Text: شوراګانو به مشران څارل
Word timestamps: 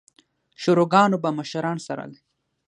شوراګانو 0.61 1.17
به 1.23 1.29
مشران 1.37 1.77
څارل 1.85 2.11